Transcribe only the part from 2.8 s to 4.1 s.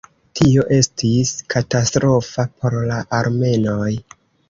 la armenoj.